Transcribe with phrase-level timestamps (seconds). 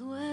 [0.00, 0.29] Duerme,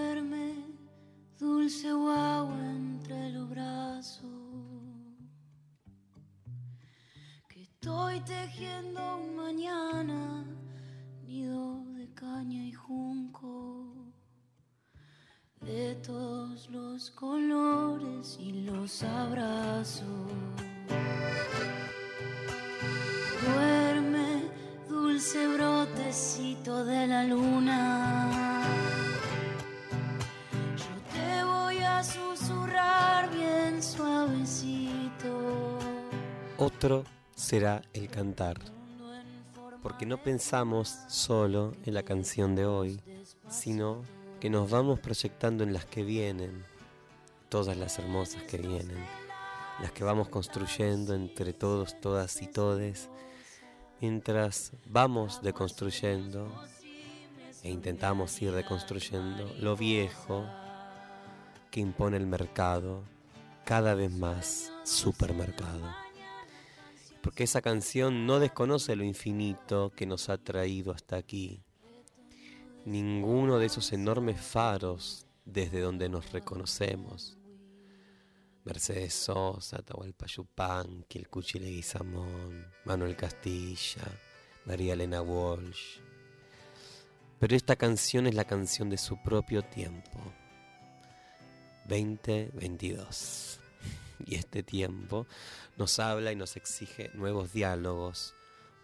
[36.68, 37.04] Otro
[37.34, 38.58] será el cantar,
[39.82, 43.00] porque no pensamos solo en la canción de hoy,
[43.48, 44.02] sino
[44.38, 46.66] que nos vamos proyectando en las que vienen,
[47.48, 49.02] todas las hermosas que vienen,
[49.80, 53.08] las que vamos construyendo entre todos, todas y todes,
[54.02, 56.52] mientras vamos deconstruyendo
[57.62, 60.44] e intentamos ir reconstruyendo lo viejo
[61.70, 63.04] que impone el mercado,
[63.64, 66.07] cada vez más supermercado.
[67.22, 71.62] Porque esa canción no desconoce lo infinito que nos ha traído hasta aquí.
[72.84, 77.36] Ninguno de esos enormes faros desde donde nos reconocemos.
[78.64, 84.04] Mercedes Sosa, Atahualpa Yupanqui, el Cuchi Leguizamón, Manuel Castilla,
[84.66, 86.00] María Elena Walsh.
[87.38, 90.20] Pero esta canción es la canción de su propio tiempo.
[91.88, 93.57] 2022.
[94.26, 95.26] Y este tiempo
[95.76, 98.34] nos habla y nos exige nuevos diálogos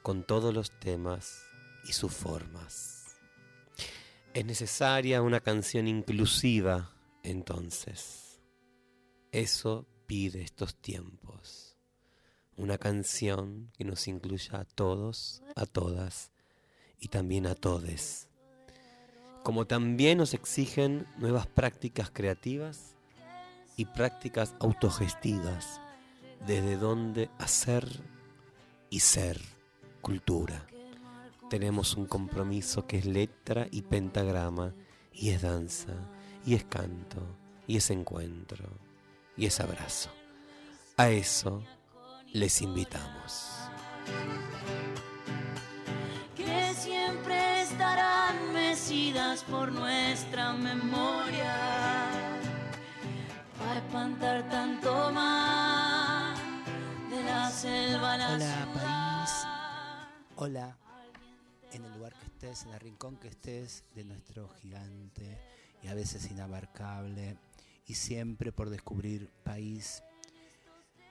[0.03, 1.43] con todos los temas
[1.89, 3.17] y sus formas.
[4.33, 6.91] Es necesaria una canción inclusiva
[7.23, 8.41] entonces.
[9.33, 11.77] Eso pide estos tiempos.
[12.57, 16.31] Una canción que nos incluya a todos, a todas
[17.01, 18.29] y también a todes.
[19.43, 22.94] Como también nos exigen nuevas prácticas creativas
[23.77, 25.81] y prácticas autogestivas,
[26.47, 27.87] desde donde hacer
[28.91, 29.41] y ser
[30.01, 30.67] cultura.
[31.51, 34.75] Tenemos un compromiso que es letra y pentagrama,
[35.13, 35.93] y es danza,
[36.45, 37.23] y es canto,
[37.67, 38.67] y es encuentro,
[39.37, 40.11] y es abrazo.
[40.97, 41.63] A eso
[42.33, 43.51] les invitamos.
[46.37, 52.14] que siempre estarán mecidas por nuestra memoria.
[53.95, 56.37] Espantar tanto más
[57.09, 60.09] de la selva a la Hola país, ciudad.
[60.35, 60.79] hola
[61.71, 65.39] en el lugar que estés, en el rincón que estés de nuestro gigante
[65.81, 67.39] y a veces inabarcable
[67.87, 70.03] y siempre por descubrir país.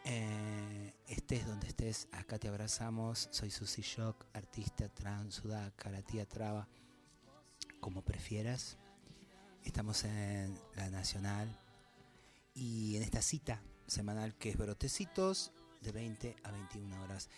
[0.04, 3.30] Eh, estés donde estés, acá te abrazamos.
[3.32, 6.68] Soy Susi Shock, artista trans, sudá, karatía, traba,
[7.80, 8.76] como prefieras.
[9.64, 11.63] Estamos en la Nacional
[12.54, 17.30] y en esta cita semanal que es Brotecitos de 20 a 21 horas,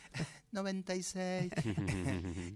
[0.52, 1.52] 96.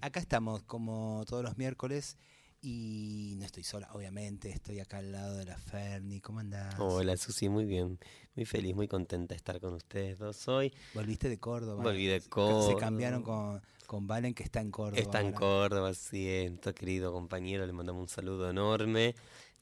[0.01, 2.17] acá estamos como todos los miércoles
[2.65, 4.49] y no estoy sola, obviamente.
[4.49, 6.21] Estoy acá al lado de la Ferni.
[6.21, 6.75] ¿Cómo andás?
[6.79, 7.99] Hola Susi, muy bien,
[8.35, 10.73] muy feliz, muy contenta de estar con ustedes dos hoy.
[10.93, 11.83] Volviste de Córdoba.
[11.83, 12.73] Volví de Córdoba.
[12.73, 15.01] Se cambiaron con, con Valen, que está en Córdoba.
[15.01, 15.39] Está en ahora.
[15.39, 19.13] Córdoba, sí, nuestro querido compañero, le mandamos un saludo enorme.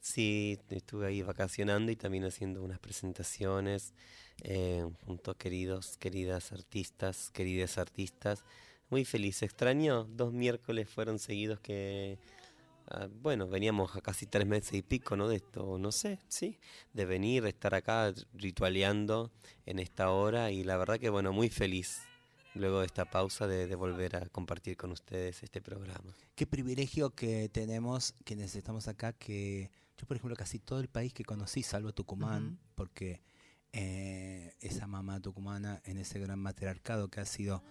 [0.02, 3.94] Sí, estuve ahí vacacionando y también haciendo unas presentaciones
[4.42, 8.44] eh, junto a queridos, queridas artistas, queridas artistas.
[8.90, 12.18] Muy feliz, extraño, dos miércoles fueron seguidos que,
[12.88, 15.28] ah, bueno, veníamos a casi tres meses y pico, ¿no?
[15.28, 16.58] De esto, no sé, sí,
[16.92, 19.30] de venir, estar acá ritualeando
[19.66, 22.00] en esta hora y la verdad que, bueno, muy feliz
[22.56, 26.12] luego de esta pausa de, de volver a compartir con ustedes este programa.
[26.34, 29.70] Qué privilegio que tenemos quienes estamos acá, que
[30.02, 32.56] yo, por ejemplo, casi todo el país que conocí, salvo Tucumán, Ujú.
[32.74, 33.22] porque
[33.72, 37.62] eh, esa mamá tucumana en ese gran matriarcado que ha sido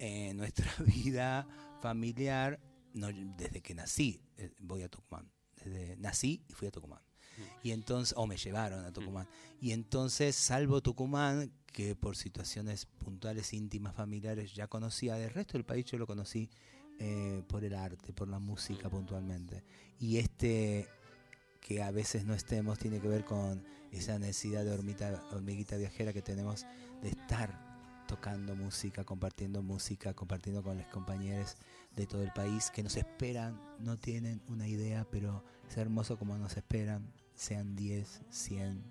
[0.00, 1.46] eh, nuestra vida
[1.80, 2.58] familiar,
[2.94, 5.30] no, desde que nací eh, voy a Tucumán.
[5.64, 7.00] Desde nací y fui a Tucumán.
[7.62, 9.28] Y entonces, o me llevaron a Tucumán.
[9.60, 15.64] Y entonces, salvo Tucumán, que por situaciones puntuales, íntimas, familiares, ya conocía, del resto del
[15.64, 16.50] país yo lo conocí
[16.98, 19.62] eh, por el arte, por la música puntualmente.
[20.00, 20.88] Y este
[21.60, 26.12] que a veces no estemos tiene que ver con esa necesidad de hormita, hormiguita viajera
[26.12, 26.66] que tenemos
[27.02, 27.68] de estar
[28.06, 31.56] tocando música, compartiendo música, compartiendo con los compañeros
[31.94, 36.36] de todo el país que nos esperan, no tienen una idea, pero es hermoso como
[36.38, 38.82] nos esperan, sean 10, 100,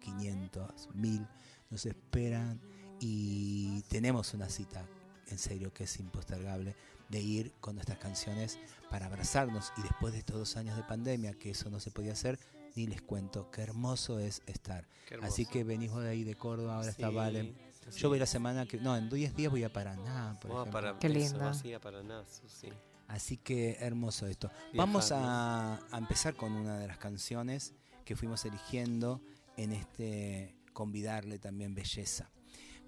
[0.00, 1.26] 500, 1000,
[1.70, 2.60] nos esperan
[3.00, 4.86] y tenemos una cita,
[5.28, 6.74] en serio, que es impostergable,
[7.08, 8.58] de ir con nuestras canciones
[8.90, 12.12] para abrazarnos y después de estos dos años de pandemia, que eso no se podía
[12.12, 12.38] hacer,
[12.74, 14.86] ni les cuento qué hermoso es estar.
[15.22, 17.54] Así que venimos de ahí de Córdoba, ahora está Vale.
[17.96, 20.72] Yo voy la semana que, no, en 10 días voy a Paraná, por ejemplo.
[20.72, 21.38] Para, Qué lindo.
[21.80, 22.68] Paraná, sí.
[23.06, 24.50] Así que hermoso esto.
[24.74, 27.74] Vamos a, a empezar con una de las canciones
[28.04, 29.22] que fuimos eligiendo
[29.56, 32.28] en este convidarle también belleza.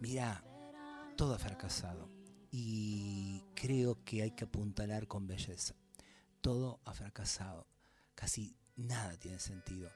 [0.00, 0.42] Mira,
[1.16, 2.17] todo ha fracasado
[2.50, 5.74] y creo que hay que apuntalar con belleza.
[6.40, 7.66] Todo ha fracasado,
[8.14, 9.90] casi nada tiene sentido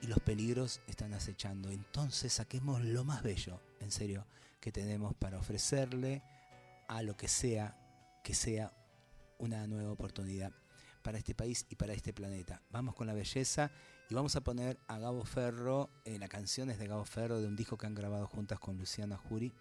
[0.00, 1.70] y los peligros están acechando.
[1.70, 4.26] Entonces saquemos lo más bello, en serio,
[4.60, 6.22] que tenemos para ofrecerle
[6.88, 7.76] a lo que sea,
[8.22, 8.72] que sea
[9.38, 10.52] una nueva oportunidad
[11.02, 12.62] para este país y para este planeta.
[12.70, 13.70] Vamos con la belleza
[14.10, 17.46] y vamos a poner a Gabo Ferro, eh, la canción es de Gabo Ferro, de
[17.46, 19.52] un disco que han grabado juntas con Luciana Jury.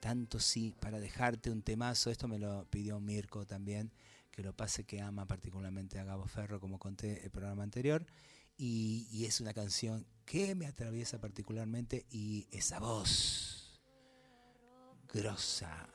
[0.00, 3.92] Tanto sí, para dejarte un temazo, esto me lo pidió Mirko también,
[4.30, 8.06] que lo pase que ama particularmente a Gabo Ferro, como conté el programa anterior.
[8.56, 13.80] Y, y es una canción que me atraviesa particularmente y esa voz
[15.12, 15.88] grosa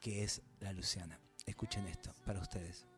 [0.00, 1.18] que es la Luciana.
[1.46, 2.91] Escuchen esto para ustedes.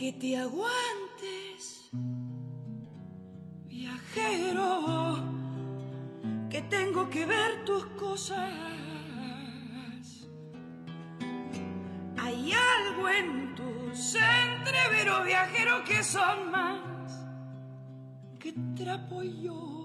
[0.00, 1.90] Que te aguantes,
[3.66, 5.18] viajero,
[6.48, 8.50] que tengo que ver tus cosas.
[12.16, 16.80] Hay algo en tus entreveros viajeros que son más
[18.38, 19.79] que trapo y hoja.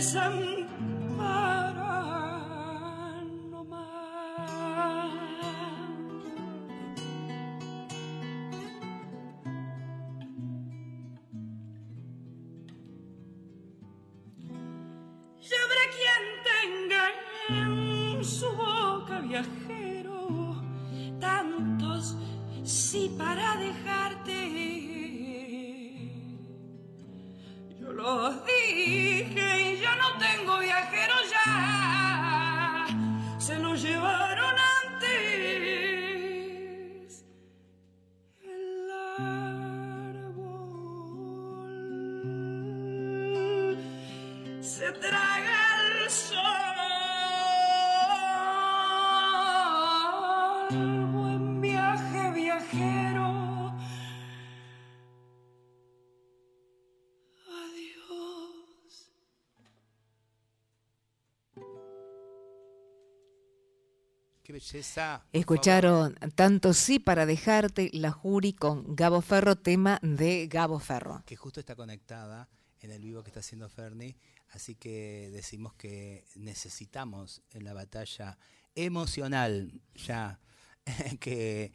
[0.00, 0.67] Se
[64.58, 65.24] belleza.
[65.32, 71.22] Escucharon tanto sí para dejarte la Jury con Gabo Ferro, tema de Gabo Ferro.
[71.26, 72.48] que justo está conectada
[72.80, 74.16] en el vivo que está haciendo Ferni.
[74.50, 78.38] Así que decimos que necesitamos en la batalla
[78.74, 80.40] emocional ya
[81.20, 81.72] que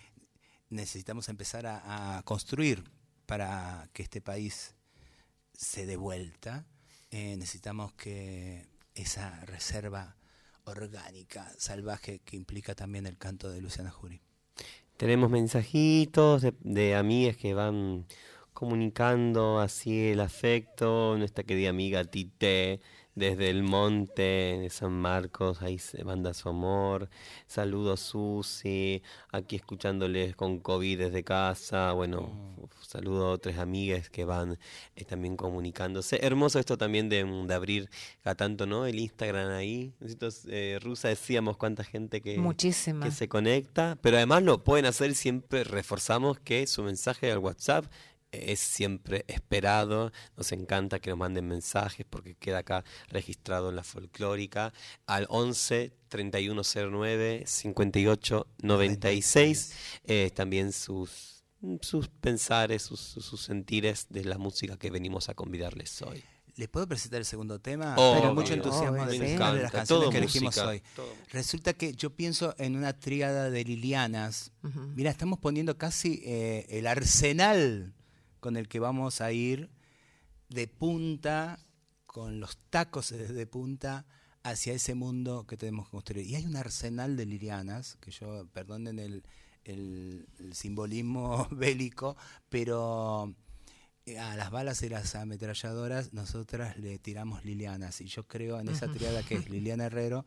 [0.69, 2.83] necesitamos empezar a, construir
[3.25, 4.75] para que este país
[5.53, 6.65] se dé vuelta.
[7.11, 10.17] Eh, necesitamos que esa reserva
[10.65, 14.21] orgánica, salvaje, que implica también el canto de Luciana Jury.
[14.97, 18.05] Tenemos mensajitos de, de amigas que van
[18.53, 21.17] comunicando así el afecto.
[21.17, 22.79] Nuestra querida amiga Tite
[23.15, 24.21] desde el monte
[24.61, 27.09] de San Marcos, ahí se manda su amor.
[27.45, 31.91] Saludos Susi, aquí escuchándoles con COVID desde casa.
[31.93, 32.65] Bueno, mm.
[32.81, 34.57] saludo a otras amigas que van
[34.95, 36.25] eh, también comunicándose.
[36.25, 37.89] Hermoso esto también de, de, abrir
[38.23, 38.85] a tanto, ¿no?
[38.85, 39.93] El Instagram ahí.
[40.47, 45.63] Eh, Rusa decíamos cuánta gente que, que se conecta, pero además lo pueden hacer siempre,
[45.63, 47.85] reforzamos que su mensaje al WhatsApp
[48.33, 50.11] es siempre esperado.
[50.35, 54.73] Nos encanta que nos manden mensajes porque queda acá registrado en la folclórica
[55.05, 59.73] al 11 3109 58 96.
[60.33, 61.43] también sus,
[61.81, 66.23] sus pensares, sus, sus sentires de la música que venimos a convidarles hoy.
[66.55, 67.95] ¿Les puedo presentar el segundo tema?
[67.95, 70.83] Tengo mucho entusiasmo de presentar las canciones que elegimos hoy.
[71.31, 74.51] Resulta que yo pienso en una tríada de Lilianas.
[74.95, 77.95] Mira, estamos poniendo casi eh, el arsenal
[78.43, 79.69] con el que vamos a ir
[80.49, 81.65] de punta,
[82.05, 84.05] con los tacos de punta,
[84.43, 86.27] hacia ese mundo que tenemos que construir.
[86.27, 89.23] Y hay un arsenal de lirianas, que yo, perdonen el,
[89.63, 92.17] el, simbolismo bélico,
[92.49, 93.33] pero
[94.05, 98.01] eh, a las balas y las ametralladoras nosotras le tiramos lilianas.
[98.01, 100.25] Y yo creo en esa triada que es Liliana Herrero,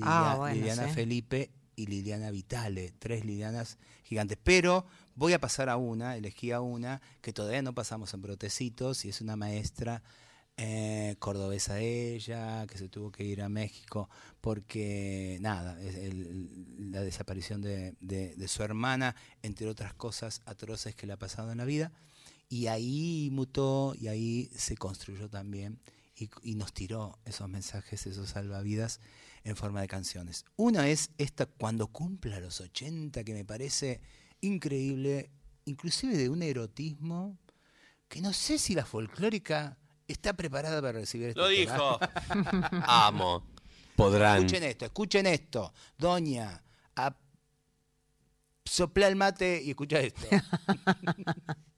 [0.00, 1.50] ah, Liliana Felipe
[1.80, 4.38] y Liliana Vitale, tres Lilianas gigantes.
[4.42, 4.84] Pero
[5.14, 9.08] voy a pasar a una, elegí a una que todavía no pasamos en Brotecitos y
[9.08, 10.02] es una maestra
[10.58, 14.10] eh, cordobesa ella, que se tuvo que ir a México
[14.42, 15.78] porque, nada,
[16.78, 21.64] la desaparición de, su hermana, entre otras cosas atroces que le ha pasado en la
[21.64, 21.92] vida.
[22.50, 25.80] Y ahí mutó y ahí se construyó también
[26.14, 29.00] y, y nos tiró esos mensajes, esos salvavidas
[29.44, 30.44] en forma de canciones.
[30.56, 34.00] Una es esta cuando cumpla los 80, que me parece
[34.40, 35.30] increíble,
[35.64, 37.38] inclusive de un erotismo
[38.08, 39.78] que no sé si la folclórica
[40.08, 41.40] está preparada para recibir esto.
[41.40, 41.98] Lo dijo.
[42.86, 43.46] Amo.
[43.96, 44.38] Podrán.
[44.38, 45.72] Escuchen esto, escuchen esto.
[45.96, 46.62] Doña,
[46.96, 47.16] a...
[48.64, 50.26] sopla el mate y escucha esto.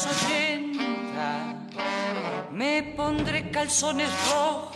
[0.00, 1.56] los ochenta,
[2.52, 4.74] me pondré calzones rojos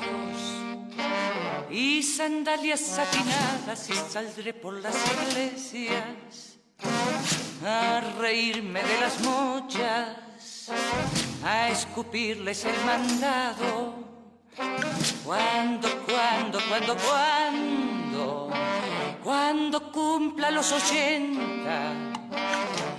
[1.71, 4.95] y sandalias satinadas y saldré por las
[5.31, 6.59] iglesias
[7.65, 10.71] a reírme de las mochas,
[11.43, 14.05] a escupirles el mandado.
[15.25, 18.51] Cuando, cuando, cuando, cuando,
[19.23, 21.93] cuando cumpla los ochenta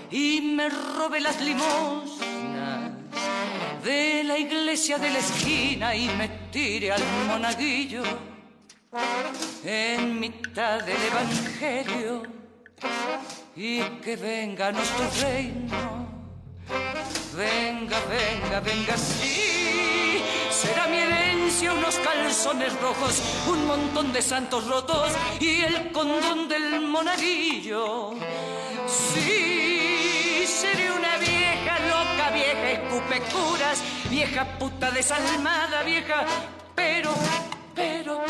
[0.09, 2.14] y me robé las limosnas
[3.85, 8.01] de la iglesia de la esquina y me tiré al monaguillo
[9.63, 12.23] en mitad del evangelio
[13.55, 16.07] y que venga nuestro reino.
[17.37, 20.23] Venga, venga, venga, sí.
[20.49, 26.81] Será mi herencia unos calzones rojos, un montón de santos rotos y el condón del
[26.81, 28.15] monaguillo.
[28.87, 29.74] Sí
[33.31, 36.25] curas, vieja puta desalmada, vieja,
[36.75, 37.13] pero,
[37.73, 38.23] pero,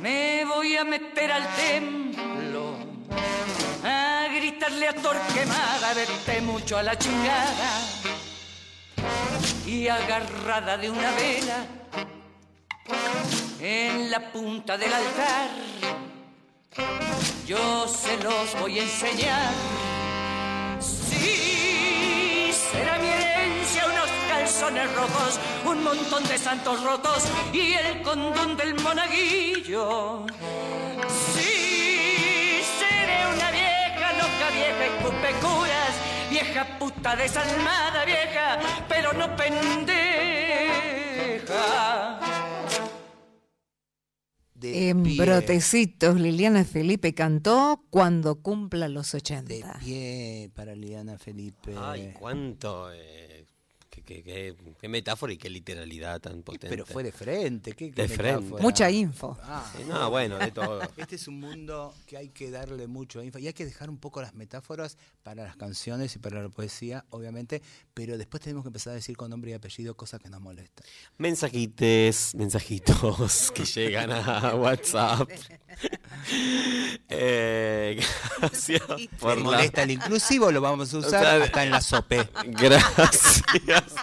[0.00, 2.76] Me voy a meter al templo
[3.84, 7.82] a gritarle a Torquemada, vete mucho a la chingada.
[9.66, 11.64] Y agarrada de una vela
[13.60, 15.48] en la punta del altar
[17.50, 19.52] yo se los voy a enseñar.
[20.78, 21.69] Sí,
[24.50, 30.26] calzones rojos, un montón de santos rotos y el condón del monaguillo.
[31.34, 35.94] Sí, seré una vieja loca, vieja y cupecuras,
[36.30, 40.00] vieja puta desalmada, vieja, pero no pendeja.
[44.62, 49.48] En Brotecitos, Liliana Felipe cantó Cuando cumpla los 80.
[49.48, 51.74] De pie para Liliana Felipe.
[51.78, 52.92] Ay, cuánto.
[52.92, 53.46] Eh,
[54.10, 56.68] qué, metáfora y qué literalidad tan potente.
[56.68, 57.72] Pero fue de frente.
[57.72, 58.60] ¿qué, de frente.
[58.60, 59.38] Mucha info.
[59.42, 60.80] Ah, no, bueno, de todo.
[60.96, 63.98] Este es un mundo que hay que darle mucho info y hay que dejar un
[63.98, 67.62] poco las metáforas para las canciones y para la poesía, obviamente,
[67.94, 70.84] pero después tenemos que empezar a decir con nombre y apellido cosas que nos molestan.
[71.18, 75.28] Mensajites, mensajitos que llegan a WhatsApp.
[77.08, 78.00] eh,
[78.38, 78.82] gracias
[79.18, 82.28] por molesta el inclusivo, lo vamos a usar hasta en la sope.
[82.46, 83.42] Gracias.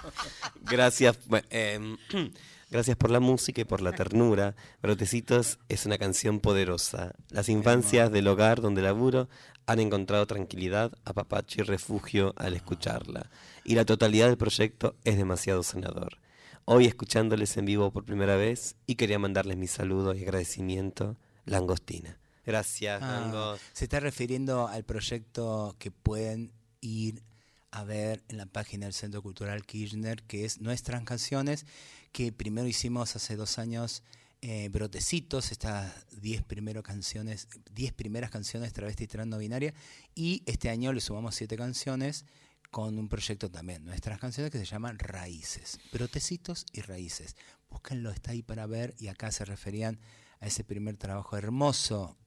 [0.69, 1.17] Gracias.
[1.49, 1.97] Em,
[2.69, 4.55] gracias por la música y por la ternura.
[4.81, 7.13] Brotecitos es una canción poderosa.
[7.29, 9.29] Las infancias del hogar donde laburo
[9.65, 13.29] han encontrado tranquilidad, apapacho y refugio al escucharla.
[13.63, 16.19] Y la totalidad del proyecto es demasiado sanador.
[16.65, 22.17] Hoy escuchándoles en vivo por primera vez y quería mandarles mi saludo y agradecimiento, Langostina.
[22.45, 27.23] Gracias, ah, Se está refiriendo al proyecto que pueden ir
[27.77, 31.67] a ver en la página del Centro Cultural Kirchner, que es Nuestras Canciones,
[32.11, 34.01] que primero hicimos hace dos años
[34.41, 36.43] eh, Brotecitos, estas 10
[36.83, 39.75] canciones, 10 primeras canciones travesti trans binaria,
[40.15, 42.25] y este año le sumamos 7 canciones
[42.71, 47.35] con un proyecto también, Nuestras Canciones, que se llama Raíces, Brotecitos y Raíces.
[47.69, 49.99] Búsquenlo, está ahí para ver, y acá se referían
[50.39, 52.17] a ese primer trabajo hermoso,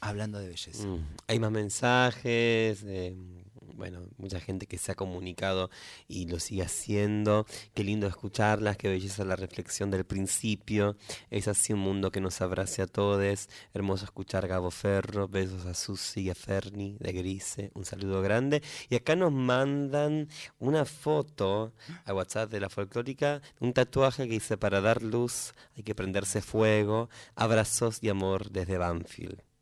[0.00, 0.84] hablando de belleza.
[0.84, 2.82] Mm, hay más mensajes.
[2.84, 3.43] Eh
[3.74, 5.70] bueno, mucha gente que se ha comunicado
[6.08, 7.46] y lo sigue haciendo.
[7.74, 10.96] Qué lindo escucharlas, qué belleza la reflexión del principio.
[11.30, 13.48] Es así un mundo que nos abrace a todos.
[13.72, 15.28] Hermoso escuchar Gabo Ferro.
[15.28, 17.70] Besos a Susi y a Ferni de Grise.
[17.74, 18.62] Un saludo grande.
[18.88, 21.72] Y acá nos mandan una foto
[22.04, 26.40] a WhatsApp de la folclórica, un tatuaje que dice para dar luz hay que prenderse
[26.40, 27.08] fuego.
[27.34, 29.53] Abrazos y amor desde Banfield.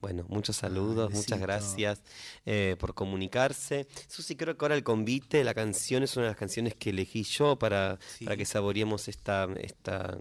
[0.00, 2.02] Bueno, muchos saludos, muchas gracias
[2.46, 3.88] eh, por comunicarse.
[4.06, 7.24] Susi, creo que ahora el convite, la canción es una de las canciones que elegí
[7.24, 10.16] yo para, para que saboreemos esta, esta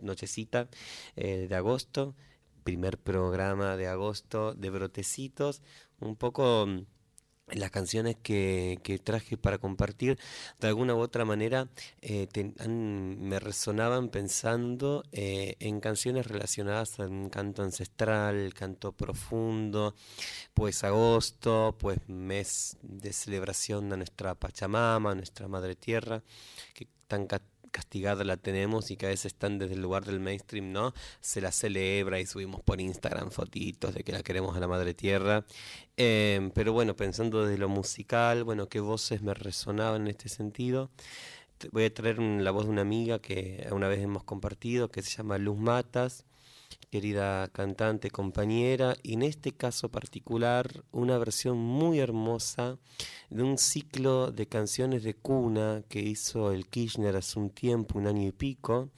[0.00, 0.68] nochecita
[1.16, 2.14] eh, de agosto,
[2.62, 5.62] primer programa de agosto de Brotecitos,
[5.98, 6.68] un poco
[7.48, 10.18] las canciones que, que, traje para compartir
[10.60, 11.68] de alguna u otra manera
[12.02, 12.26] eh,
[12.66, 19.94] me resonaban pensando eh, en canciones relacionadas al canto ancestral, canto profundo,
[20.54, 26.22] pues agosto, pues mes de celebración de nuestra Pachamama, nuestra Madre Tierra,
[26.74, 27.26] que tan
[27.70, 30.92] castigada la tenemos y que a veces están desde el lugar del mainstream, ¿no?
[31.20, 34.94] Se la celebra y subimos por Instagram fotitos de que la queremos a la madre
[34.94, 35.44] tierra.
[35.96, 40.90] Em, pero bueno, pensando desde lo musical, bueno, qué voces me resonaban en este sentido.
[41.72, 45.16] Voy a traer la voz de una amiga que una vez hemos compartido, que se
[45.16, 46.24] llama Luz Matas
[46.90, 52.78] querida cantante, compañera, y en este caso particular una versión muy hermosa
[53.30, 58.06] de un ciclo de canciones de cuna que hizo el Kirchner hace un tiempo, un
[58.06, 58.90] año y pico,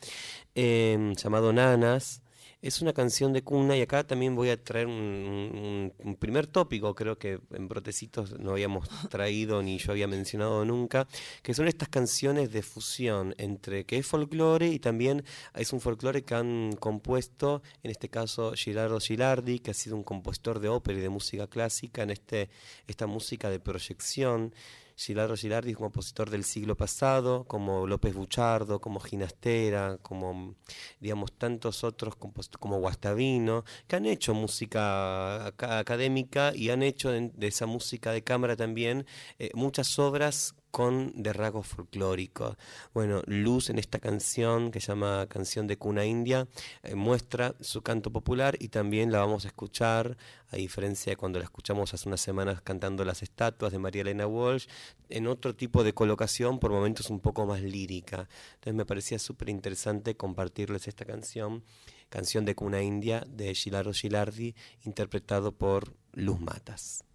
[0.55, 2.23] eh, llamado Nanas,
[2.61, 7.19] es una canción de cuna y acá también voy a traer un, primer tópico, creo
[7.19, 11.07] que en Brotecitos no habíamos traído ni yo había mencionado nunca,
[11.43, 16.25] que son estas canciones de fusión entre que es folclore y también es un folclore
[16.25, 20.99] que han compuesto, en este caso Girardo Gilardi, que ha sido un compositor de ópera
[20.99, 22.51] y de música clásica en este,
[22.89, 24.53] esta música de proyección.
[24.99, 30.57] Gilardo Gilardi compositor del siglo pasado, como López Buchardo, como Ginastera, como
[30.99, 37.67] digamos tantos otros como Guastavino, que han hecho música académica y han hecho de, esa
[37.67, 39.07] música de cámara también
[39.39, 42.57] eh, muchas obras con de rasgos folclóricos.
[42.95, 46.47] Bueno, Luz en esta canción que se llama Canción de Cuna India
[46.83, 50.17] eh, muestra su canto popular y también la vamos a escuchar,
[50.51, 54.27] a diferencia de cuando la escuchamos hace unas semanas cantando Las Estatuas de María Elena
[54.27, 54.67] Walsh,
[55.09, 58.29] en otro tipo de colocación, por momentos un poco más lírica.
[58.55, 61.65] Entonces me parecía súper interesante compartirles esta canción,
[62.09, 64.55] Canción de Cuna India de Gilaro Gilardi,
[64.85, 67.08] interpretado por Luz Matas.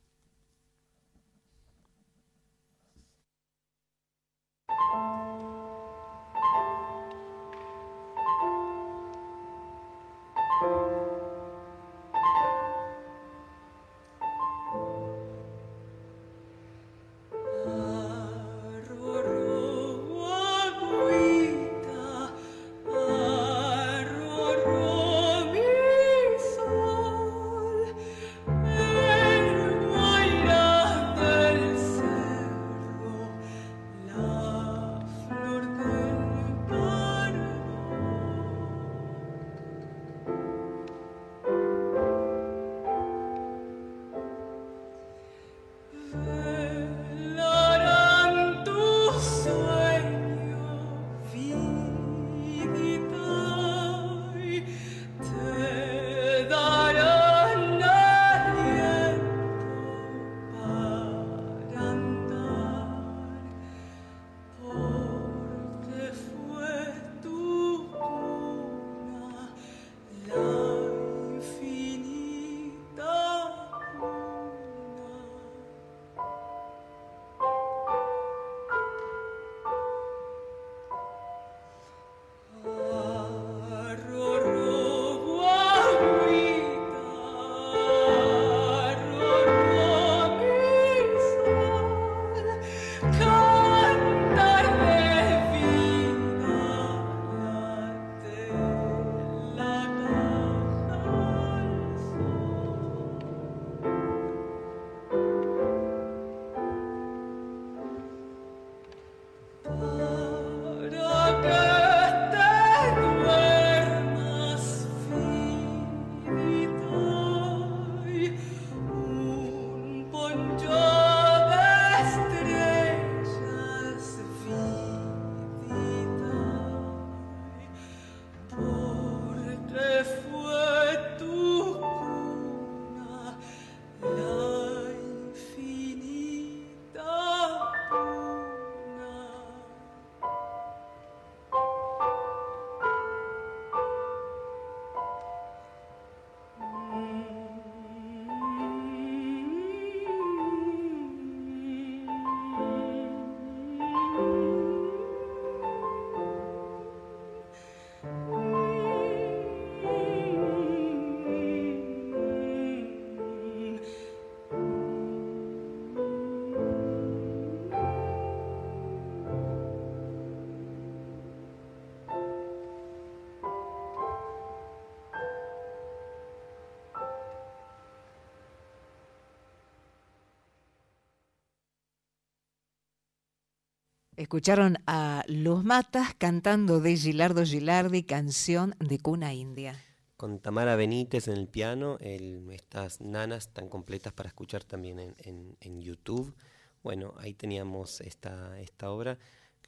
[184.15, 189.83] Escucharon a Los Matas cantando de Gilardo Gilardi, canción de cuna india.
[190.17, 196.35] Con Tamara Benítez en el piano, estas nanas tan completas para escuchar también en, YouTube.
[196.83, 199.17] Bueno, ahí teníamos esta, esta obra.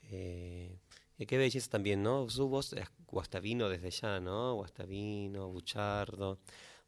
[0.08, 0.77] qué
[1.17, 2.29] belleza también, ¿no?
[2.29, 2.75] Su voz,
[3.08, 4.53] Guastavino desde ya, ¿no?
[4.53, 6.38] Guastavino, Buchardo.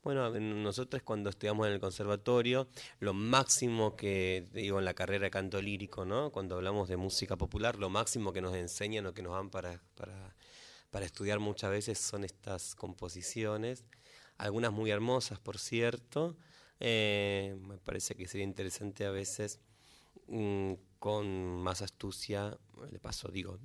[0.07, 2.69] Bueno, nosotros cuando estudiamos en el conservatorio,
[3.01, 6.31] lo máximo que, digo, en la carrera de canto lírico, ¿no?
[6.31, 9.83] Cuando hablamos de música popular, lo máximo que nos enseñan o que nos dan para,
[9.95, 10.33] para,
[10.91, 13.83] para estudiar muchas veces son estas composiciones,
[14.37, 16.37] algunas muy hermosas, por cierto.
[16.79, 19.59] Eh, me parece que sería interesante a veces
[20.99, 22.57] con más astucia,
[22.91, 23.59] le paso, digo,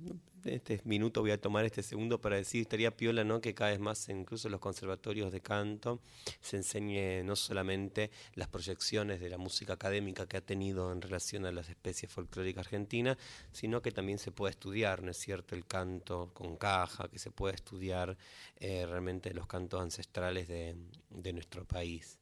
[0.45, 3.41] este minuto voy a tomar este segundo para decir, estaría piola, ¿no?
[3.41, 5.99] Que cada vez más, incluso en los conservatorios de canto,
[6.41, 11.45] se enseñe no solamente las proyecciones de la música académica que ha tenido en relación
[11.45, 13.17] a las especies folclóricas argentinas,
[13.51, 17.31] sino que también se pueda estudiar, ¿no es cierto?, el canto con caja, que se
[17.31, 18.17] pueda estudiar
[18.57, 22.19] eh, realmente los cantos ancestrales de nuestro país.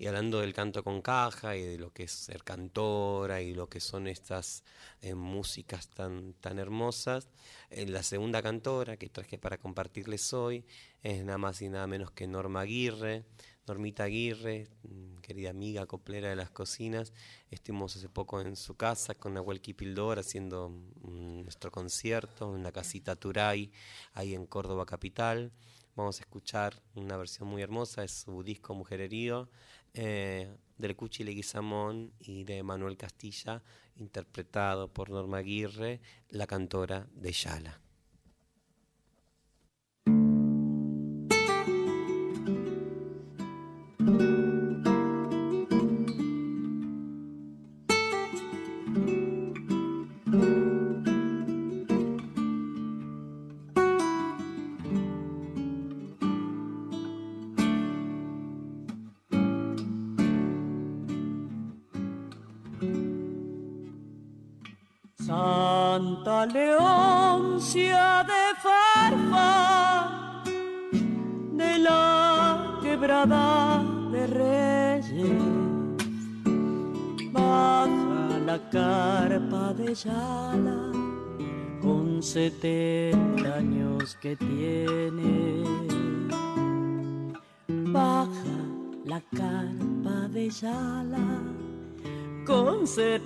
[0.00, 3.68] Y hablando del canto con caja y de lo que es ser cantora y lo
[3.68, 4.64] que son estas
[5.02, 7.28] eh, músicas tan, tan hermosas,
[7.68, 10.64] eh, la segunda cantora que traje para compartirles hoy
[11.02, 13.26] es nada más y nada menos que Norma Aguirre.
[13.66, 17.12] Normita Aguirre, mm, querida amiga coplera de las cocinas,
[17.50, 22.72] estuvimos hace poco en su casa con Nahuel Kipildor haciendo mm, nuestro concierto en la
[22.72, 23.70] casita Turay,
[24.14, 25.52] ahí en Córdoba Capital.
[25.96, 29.50] Vamos a escuchar una versión muy hermosa de su disco Mujer Herido,
[29.94, 30.48] eh,
[30.78, 33.62] del Cuchi Leguizamón y de Manuel Castilla,
[33.96, 36.00] interpretado por Norma Aguirre,
[36.30, 37.80] la cantora de Yala.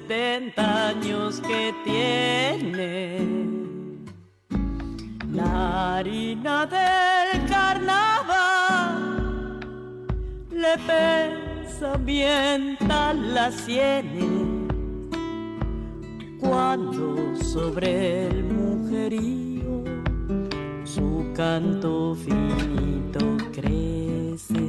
[0.09, 3.27] 70 años que tiene.
[5.33, 9.01] La harina del carnaval
[10.51, 12.77] le pesa bien
[13.35, 14.25] la sienes
[16.41, 19.85] cuando sobre el mujerío
[20.85, 24.61] su canto finito crece.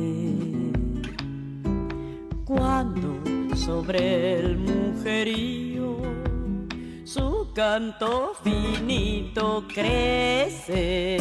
[2.45, 3.15] Cuando
[3.55, 5.97] sobre el mujerío,
[7.03, 11.17] su canto finito crece.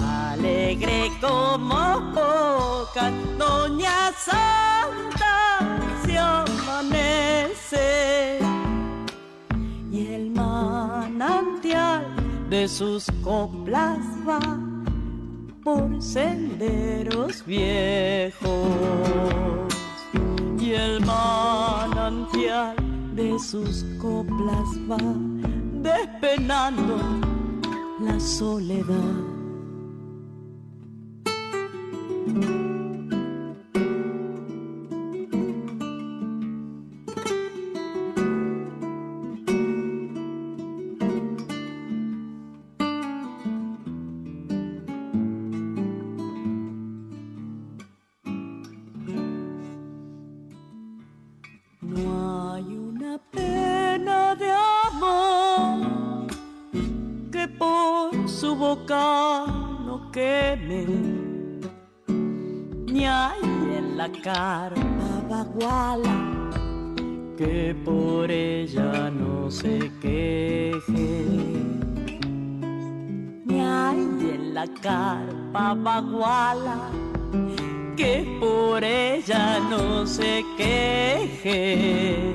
[0.00, 5.58] Alegre como poca, Doña Santa
[6.04, 7.58] se amanece.
[9.90, 12.06] Y el manantial
[12.48, 14.38] de sus coplas va
[15.64, 18.36] por senderos viejos
[20.66, 22.74] y el manantial
[23.14, 24.98] de sus coplas va
[25.80, 26.98] despenando
[28.00, 29.35] la soledad.
[75.46, 76.90] Carpa baguala
[77.96, 82.32] que por ella no se queje.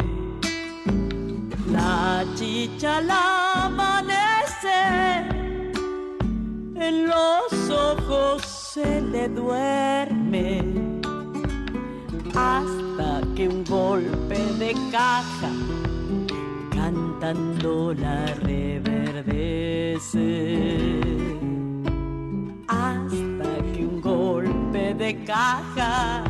[1.72, 5.28] La chicha la amanece,
[6.76, 10.64] en los ojos se le duerme
[12.30, 15.50] hasta que un golpe de caja
[16.72, 21.21] cantando la reverdece.
[25.26, 26.24] Caja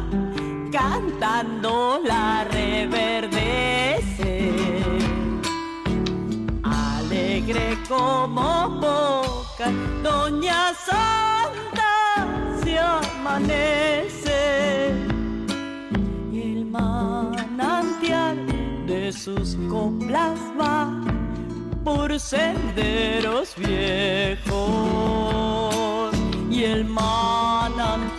[0.72, 4.52] cantando la reverdece.
[6.63, 9.70] Alegre como poca,
[10.02, 12.26] Doña Santa
[12.63, 14.96] se amanece.
[16.32, 18.38] Y el manantial
[18.88, 20.89] de sus coplas va
[21.84, 24.41] por senderos viejos.
[26.50, 26.86] Y el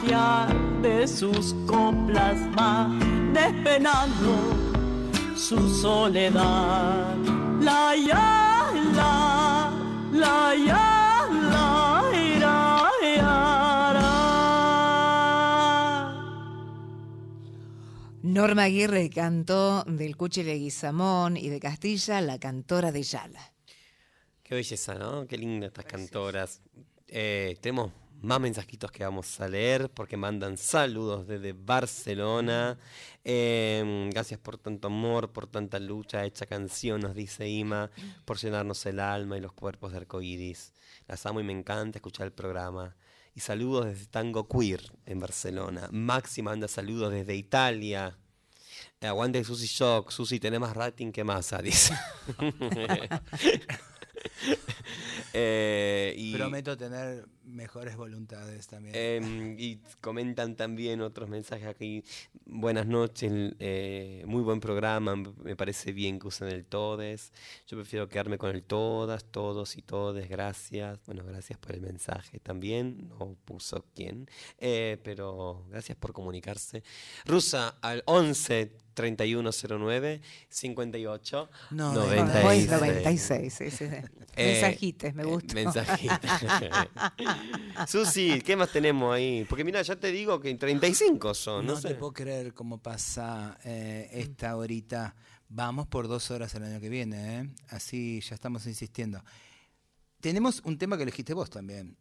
[0.03, 2.89] manantial de sus coplas va
[3.33, 4.57] despenando
[5.37, 7.17] su soledad.
[7.61, 9.71] La ya, la,
[10.13, 13.43] la ya, la, ira, ira.
[18.23, 23.53] Norma Aguirre cantó del Cuchi de Guizamón y de Castilla, la cantora de Yala.
[24.43, 25.27] Qué belleza, ¿no?
[25.27, 26.61] Qué lindas estas cantoras.
[27.07, 32.79] Eh, tenemos más mensajitos que vamos a leer porque mandan saludos desde Barcelona.
[33.25, 37.91] Eh, gracias por tanto amor, por tanta lucha, hecha canción, nos dice Ima,
[38.25, 40.73] por llenarnos el alma y los cuerpos de arcoíris.
[41.09, 42.97] Las amo y me encanta escuchar el programa.
[43.35, 45.89] Y saludos desde Tango Queer en Barcelona.
[45.91, 48.17] Maxi manda saludos desde Italia.
[49.01, 50.11] Eh, aguante Susi Shock.
[50.11, 51.95] Susi, tenés más rating que masa, dice.
[55.35, 58.95] Eh, y, Prometo tener mejores voluntades también.
[58.95, 62.05] em, y comentan también otros mensajes aquí.
[62.45, 65.17] Buenas noches, eh, muy buen programa.
[65.17, 67.33] Me parece bien que usen el todes.
[67.67, 70.29] Yo prefiero quedarme con el todas, todos y todes.
[70.29, 71.01] Gracias.
[71.07, 73.09] Bueno, gracias por el mensaje también.
[73.09, 74.29] No puso quién.
[74.59, 76.83] Eh, pero gracias por comunicarse.
[77.25, 82.71] Rusa al 11 3109 58 No, 96.
[82.71, 83.95] 96, sí, sí, sí.
[84.37, 85.55] Eh, Mensajites, me eh, gusta.
[85.55, 86.31] mensajitos.
[87.89, 89.45] Susi, ¿qué más tenemos ahí?
[89.49, 91.89] Porque mira, ya te digo que 35 son, no, No, sé.
[91.89, 95.15] te puedo creer cómo pasa eh, esta horita.
[95.49, 97.51] Vamos por dos horas el año que viene, ¿eh?
[97.69, 99.23] Así ya estamos insistiendo.
[100.21, 101.97] Tenemos un tema que elegiste vos también.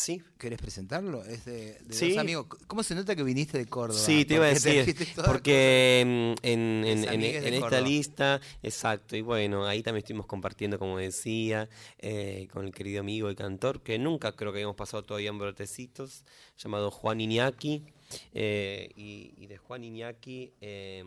[0.00, 1.22] Sí, ¿Querés presentarlo?
[1.24, 2.08] Es de, de Sí.
[2.08, 2.46] dos amigos.
[2.66, 4.00] ¿Cómo se nota que viniste de Córdoba?
[4.00, 6.84] sí, te iba a decir, porque mm, en,
[7.22, 13.00] esta lista, exacto, y bueno, ahí también estuvimos compartiendo, como decía, eh, con el querido
[13.00, 16.24] amigo y cantor, que nunca creo que habíamos pasado todavía en Brotecitos,
[16.56, 17.84] llamado Juan Iñaki,
[18.32, 21.04] eh, y, y de Juan Iñaki, eh,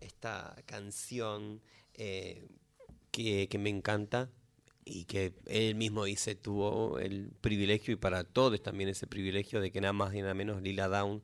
[0.00, 1.60] esta canción
[1.94, 2.46] eh,
[3.10, 4.30] que, que me encanta,
[4.84, 9.70] y que él mismo dice tuvo el privilegio y para todos también ese privilegio de
[9.70, 11.22] que nada más y nada menos Lila Down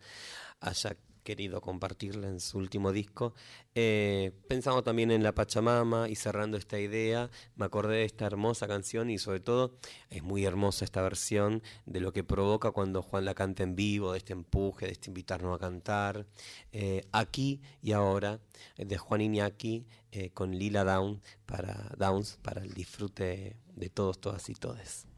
[0.61, 3.35] haya querido compartirla en su último disco.
[3.75, 8.69] Eh, pensando también en la Pachamama y cerrando esta idea, me acordé de esta hermosa
[8.69, 9.77] canción y sobre todo
[10.09, 14.13] es muy hermosa esta versión de lo que provoca cuando Juan la canta en vivo,
[14.13, 16.27] de este empuje, de este invitarnos a cantar.
[16.71, 18.39] Eh, aquí y ahora,
[18.79, 24.49] de Juan Iñaki eh, con Lila Down para, Downs para el disfrute de todos, todas
[24.49, 25.09] y todes.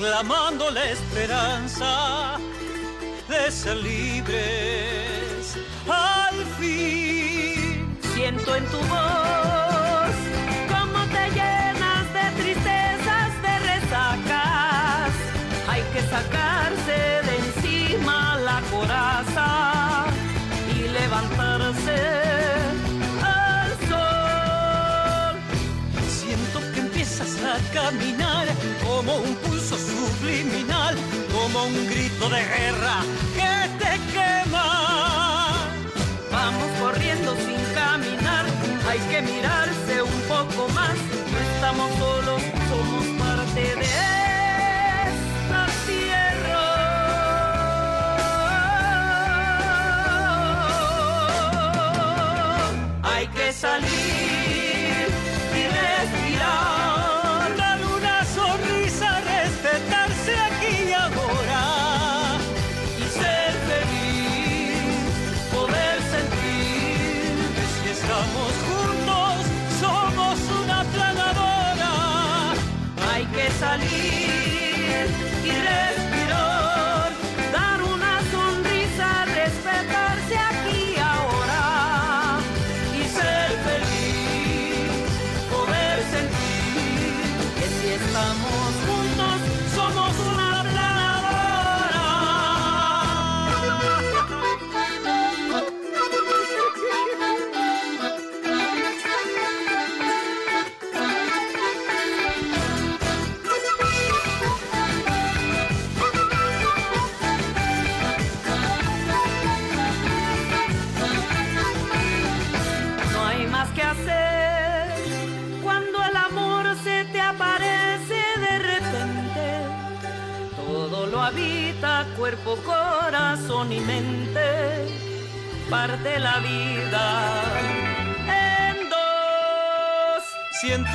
[0.00, 2.38] Grito proclamando la esperanza
[3.28, 5.56] de ser libres
[5.88, 7.98] al fin.
[8.14, 10.14] Siento en tu voz
[10.68, 15.12] cómo te llenas de tristezas, de resacas.
[15.68, 20.06] Hay que sacarse de encima la coraza
[20.74, 21.98] y levantarse
[23.22, 25.34] al sol.
[26.08, 28.46] Siento que empiezas a caminar
[28.84, 29.49] como un
[30.20, 30.94] subliminal,
[31.32, 32.96] como un grito de guerra
[33.34, 35.66] que te quema.
[36.30, 38.44] Vamos corriendo sin caminar,
[38.88, 40.96] hay que mirarse un poco más.
[41.32, 43.88] No estamos solos, somos parte de
[45.10, 46.62] esta tierra.
[53.02, 53.99] Hay que salir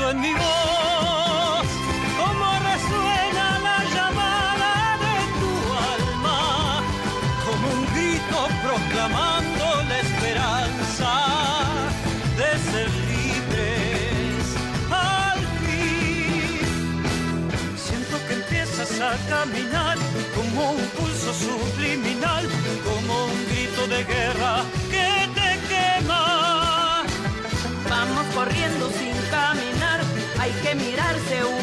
[0.08, 1.68] En mi voz
[2.20, 5.54] como resuena la llamada de tu
[5.94, 6.40] alma,
[7.44, 11.12] como un grito proclamando la esperanza
[12.38, 14.46] de ser libres
[14.92, 16.60] al fin.
[17.76, 19.98] Siento que empiezas a caminar
[20.36, 22.48] como un pulso subliminal,
[22.84, 24.64] como un grito de guerra
[30.46, 31.55] hay que mirarse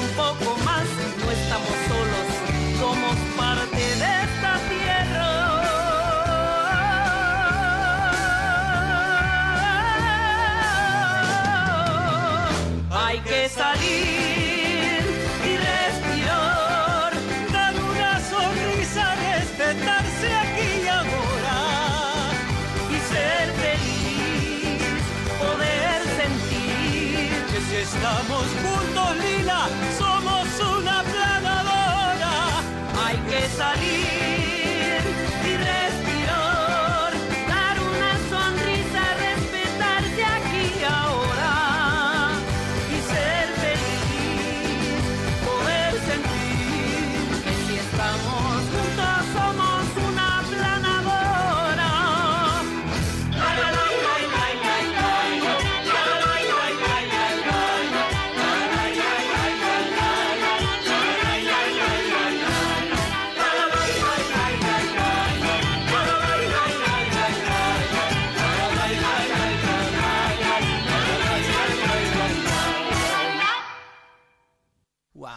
[29.62, 30.01] Lila,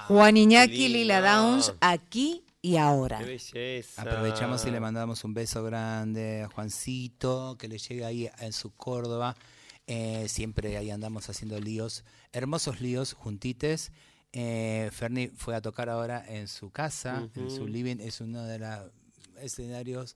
[0.07, 0.87] Juan Iñaki.
[0.87, 3.19] Lila Downs, aquí y ahora.
[3.19, 4.01] Qué belleza.
[4.01, 8.71] Aprovechamos y le mandamos un beso grande a Juancito, que le llegue ahí en su
[8.75, 9.35] Córdoba.
[9.87, 13.91] Eh, siempre ahí andamos haciendo líos, hermosos líos, juntites.
[14.31, 17.97] Eh, Ferni fue a tocar ahora en su casa, en su living.
[17.99, 18.91] Es uno de los
[19.41, 20.15] escenarios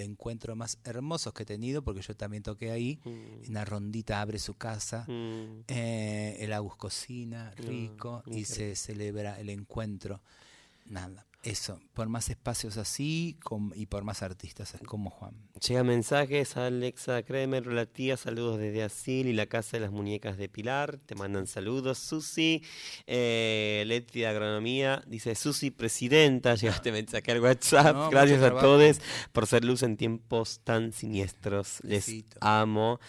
[0.00, 2.98] de encuentro más hermosos que he tenido, porque yo también toqué ahí.
[3.04, 5.04] Mm, Una rondita abre su casa.
[5.06, 5.64] mm.
[5.68, 10.20] Eh, el Agus cocina rico y se celebra el encuentro.
[10.86, 13.38] Nada, eso, por más espacios así
[13.74, 15.34] y por más artistas como Juan.
[15.66, 19.90] Llega mensajes a Alexa Kremer, hola tía, saludos desde Asil y la casa de las
[19.90, 21.98] muñecas de Pilar, te mandan saludos.
[21.98, 22.62] Susi,
[23.06, 29.00] eh, Leti de Agronomía, dice Susi, presidenta, llegaste mensaje al WhatsApp, No, gracias a todos
[29.32, 33.00] por ser luz en tiempos tan siniestros, les amo.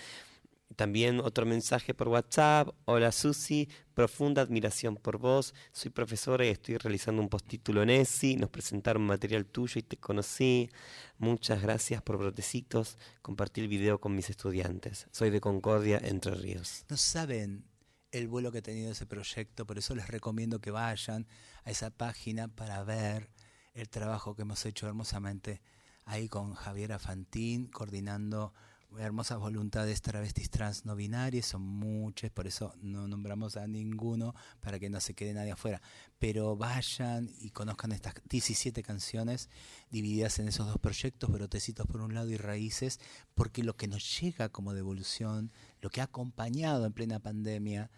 [0.76, 2.70] También otro mensaje por WhatsApp.
[2.86, 5.54] Hola Susi, profunda admiración por vos.
[5.72, 8.38] Soy profesora y estoy realizando un postítulo en ESI.
[8.38, 10.70] Nos presentaron material tuyo y te conocí.
[11.18, 12.98] Muchas gracias por brotecitos.
[13.22, 15.08] Compartí el video con mis estudiantes.
[15.12, 16.86] Soy de Concordia, Entre Ríos.
[16.90, 17.66] No saben
[18.12, 21.28] el vuelo que ha tenido ese proyecto, por eso les recomiendo que vayan
[21.64, 23.30] a esa página para ver
[23.74, 25.62] el trabajo que hemos hecho hermosamente
[26.06, 28.54] ahí con Javiera Fantín, coordinando
[29.00, 34.80] hermosas voluntades travestis trans no binarias, son muchas, por eso no nombramos a ninguno para
[34.80, 35.82] que no se quede nadie afuera.
[36.20, 39.50] Pero vayan y conozcan estas 17 canciones
[39.90, 43.00] divididas en esos dos proyectos, Brotecitos por un lado y Raíces,
[43.34, 47.90] porque lo que nos llega como devolución, lo que ha acompañado en plena pandemia,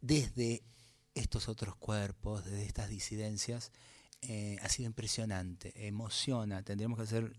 [0.00, 0.62] desde
[1.14, 3.72] estos otros cuerpos, desde estas disidencias,
[4.22, 6.62] eh, ha sido impresionante, emociona.
[6.62, 7.36] Tendríamos que hacer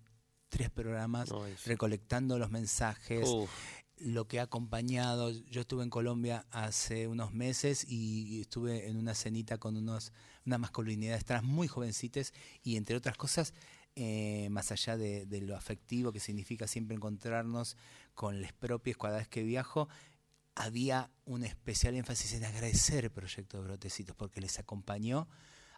[0.51, 1.29] tres programas
[1.65, 3.49] recolectando los mensajes, Uf,
[3.97, 5.31] lo que ha acompañado.
[5.31, 10.11] Yo estuve en Colombia hace unos meses y estuve en una cenita con unos,
[10.45, 12.33] unas masculinidades trans muy jovencitas
[12.63, 13.53] y entre otras cosas,
[13.95, 17.77] eh, más allá de, de lo afectivo que significa siempre encontrarnos
[18.13, 19.87] con les propios cada vez que viajo,
[20.53, 25.29] había un especial énfasis en agradecer el proyecto de Brotecitos porque les acompañó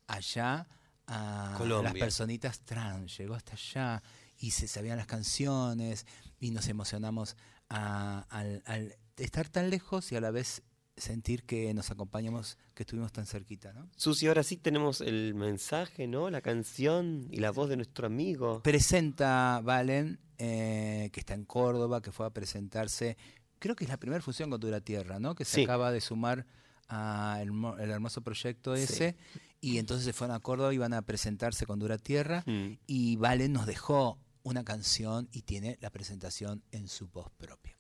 [0.08, 0.68] allá
[1.06, 4.04] a las personitas trans, llegó hasta allá
[4.38, 6.06] y se sabían las canciones
[6.40, 7.36] y nos emocionamos
[7.70, 10.64] a- al, al estar tan lejos y a la vez
[10.96, 13.90] sentir que nos acompañamos, que estuvimos tan cerquita, ¿no?
[13.96, 16.30] Susi, ahora sí tenemos el mensaje, ¿no?
[16.30, 18.62] La canción y la voz de nuestro amigo.
[18.62, 23.18] Presenta Valen, eh, que está en Córdoba, que fue a presentarse,
[23.58, 25.34] creo que es la primera función con Dura Tierra, ¿no?
[25.34, 25.64] Que se Sí.
[25.64, 26.46] acaba de sumar
[26.88, 28.84] al mo- el hermoso proyecto Sí.
[28.84, 29.16] ese,
[29.62, 32.74] y entonces se fueron a Córdoba y van a presentarse con Dura Tierra, Mm.
[32.86, 37.78] y Valen nos dejó una canción y tiene la presentación en su voz propia.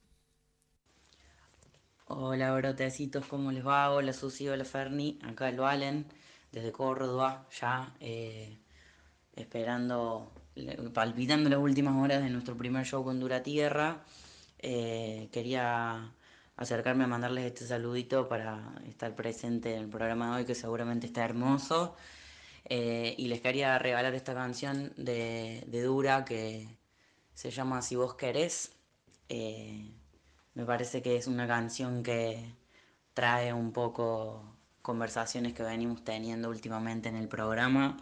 [2.07, 3.91] Hola brotecitos, ¿cómo les va?
[3.91, 6.05] Hola Susi, hola Ferni, acá el Valen,
[6.51, 8.59] desde Córdoba, ya eh,
[9.35, 10.31] esperando,
[10.93, 14.03] palpitando las últimas horas de nuestro primer show con Dura Tierra.
[14.59, 16.13] Eh, quería
[16.55, 21.07] acercarme a mandarles este saludito para estar presente en el programa de hoy, que seguramente
[21.07, 21.95] está hermoso.
[22.65, 26.67] Eh, y les quería regalar esta canción de, Dura que
[27.33, 28.71] se llama Si vos querés.
[29.29, 29.91] Eh,
[30.55, 32.53] me parece que es una canción que
[33.13, 37.97] trae un poco conversaciones que venimos teniendo últimamente en el programa,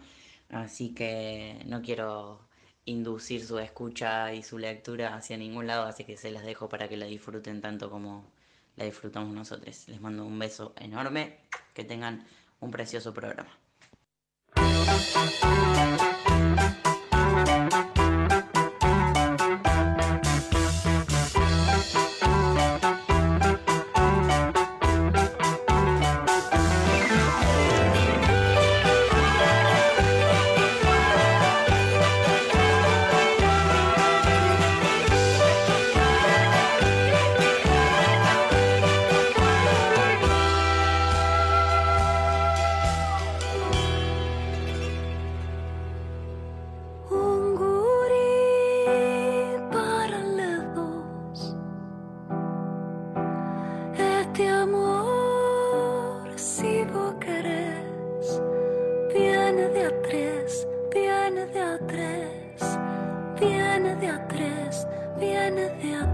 [0.50, 2.40] así que no quiero
[2.84, 6.88] inducir su escucha y su lectura hacia ningún lado, así que se las dejo para
[6.88, 8.24] que la disfruten tanto como
[8.76, 9.88] la disfrutamos nosotros.
[9.88, 11.38] Les mando un beso enorme,
[11.74, 12.26] que tengan
[12.60, 13.61] un precioso programa.
[14.54, 14.66] フフ
[15.46, 16.11] フフ。
[59.82, 59.90] Yo
[65.50, 66.11] no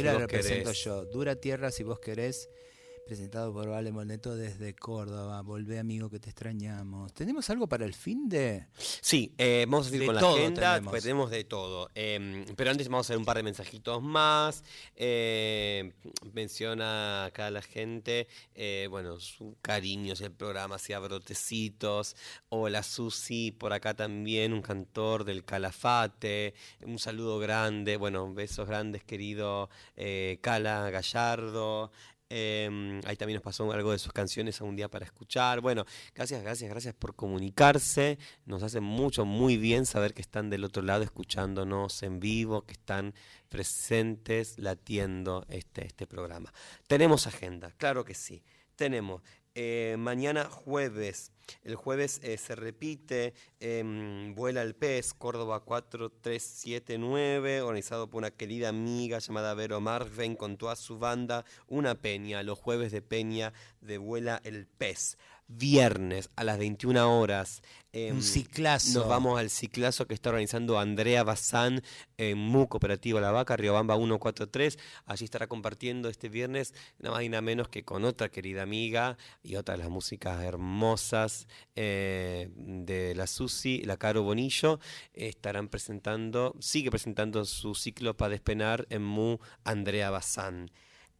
[0.00, 1.04] Hoy la represento yo.
[1.04, 2.48] Dura Tierra, si vos querés.
[3.10, 5.42] Presentado por Vale Moneto desde Córdoba.
[5.42, 7.12] Volvé, amigo, que te extrañamos.
[7.12, 8.68] ¿Tenemos algo para el fin de...?
[8.76, 10.90] Sí, eh, vamos a seguir con la agenda, tenemos.
[10.92, 11.90] porque tenemos de todo.
[11.96, 14.62] Eh, pero antes vamos a hacer un par de mensajitos más.
[14.94, 15.92] Eh,
[16.32, 22.14] menciona acá la gente, eh, bueno, su cariño el programa, hacia Brotecitos.
[22.48, 26.54] Hola Susi, por acá también, un cantor del Calafate.
[26.82, 31.90] Un saludo grande, bueno, besos grandes, querido eh, Cala Gallardo.
[32.32, 35.60] Eh, ahí también nos pasó algo de sus canciones a un día para escuchar.
[35.60, 38.18] Bueno, gracias, gracias, gracias por comunicarse.
[38.46, 42.72] Nos hace mucho, muy bien saber que están del otro lado escuchándonos en vivo, que
[42.72, 43.14] están
[43.48, 46.52] presentes latiendo este, este programa.
[46.86, 48.44] Tenemos agenda, claro que sí.
[48.76, 49.22] Tenemos
[49.54, 51.32] eh, mañana jueves.
[51.64, 58.68] El jueves eh, se repite em, Vuela el Pez, Córdoba 4379, organizado por una querida
[58.68, 61.44] amiga llamada Vero Marven con toda su banda.
[61.66, 65.18] Una peña, los jueves de peña de Vuela el Pez.
[65.52, 67.60] Viernes a las 21 horas.
[67.92, 69.00] em, Un ciclazo.
[69.00, 71.82] Nos vamos al ciclazo que está organizando Andrea Bazán
[72.18, 74.78] en MU Cooperativa La Vaca, Riobamba 143.
[75.06, 79.18] Allí estará compartiendo este viernes nada más y nada menos que con otra querida amiga
[79.42, 84.78] y otra de las músicas hermosas eh, de la Susi, la Caro Bonillo.
[85.12, 90.70] Estarán presentando, sigue presentando su ciclo para despenar en MU Andrea Bazán.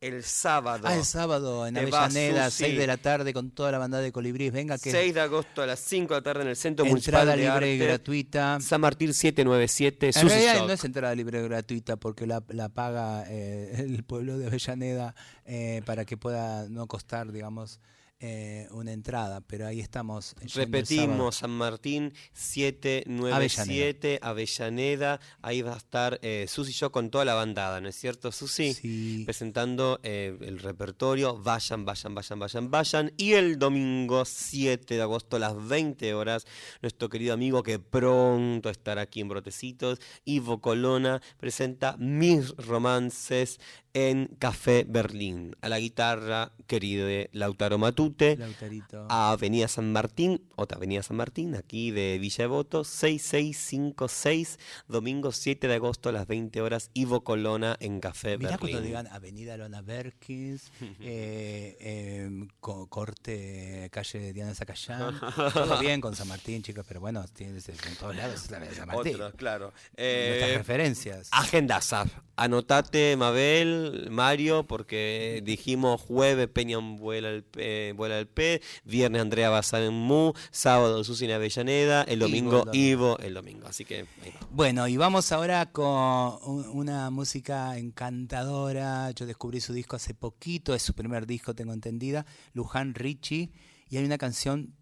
[0.01, 0.85] El sábado.
[0.87, 2.65] Ah, el sábado en Avellaneda, Susi.
[2.65, 4.51] 6 de la tarde, con toda la banda de Colibrís.
[4.51, 7.29] Venga, que 6 de agosto a las 5 de la tarde en el Centro Municipal
[7.29, 8.59] entrada libre y gratuita.
[8.63, 12.71] San Martín 797, En Susi realidad no es entrada libre y gratuita porque la, la
[12.71, 17.79] paga eh, el pueblo de Avellaneda eh, para que pueda no costar, digamos,
[18.21, 19.41] eh, una entrada.
[19.41, 20.27] Pero ahí estamos.
[20.27, 20.51] sábado.
[20.55, 25.21] Repetimos, San Martín 797, Avellaneda.
[25.43, 28.31] Ahí va a estar eh, Susi y yo con toda la bandada, ¿no es cierto,
[28.31, 28.75] Susi?
[28.75, 29.23] Sí.
[29.25, 31.37] Presentando eh, el repertorio.
[31.37, 33.13] Vayan, vayan, vayan, vayan, vayan.
[33.17, 36.47] Y el domingo 7 de agosto a las 20 horas,
[36.83, 43.59] nuestro querido amigo que pronto estará aquí en Brotecitos, Ivo Colona, presenta Mis Romances
[43.95, 45.57] en Café Berlín.
[45.63, 48.37] A la guitarra, querido de Lautaro Matute.
[48.37, 49.07] Lautarito.
[49.09, 55.67] a Avenida San Martín, otra Avenida San Martín, aquí de Villa Devoto, 6656, domingo 7
[55.69, 58.85] de agosto a las 20 horas, Ivo Colona en Café Mirá cuando Berlín.
[58.85, 60.71] digan Avenida Lona Berkins,
[61.01, 65.19] eh, eh, co- corte calle Diana Zacayán.
[65.53, 68.75] Todo bien con San Martín, chicos, pero bueno, tienes en todos lados es la de
[68.75, 69.15] San Martín.
[69.17, 69.73] Otro, claro.
[69.97, 71.29] Nuestras Eh, referencias.
[71.33, 72.05] Agendaza.
[72.37, 73.80] Anotate, Mabel,
[74.11, 80.33] Mario, porque dijimos jueves Peña vuela el, vuela el P, viernes Andrea Bazán en Mu,
[80.51, 82.65] sábado Susi en Avellaneda, el domingo.
[82.73, 83.67] Ivo el domingo.
[83.67, 84.47] Así que ahí va.
[84.51, 89.11] Bueno, y vamos ahora con un- una música encantadora.
[89.13, 93.51] Yo descubrí su disco hace poquito, es su primer disco, tengo entendida, Luján Richie,
[93.89, 94.75] y hay una canción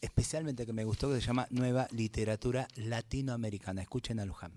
[0.00, 3.82] especialmente que me gustó que se llama Nueva Literatura Latinoamericana.
[3.82, 4.52] Escuchen a Luján.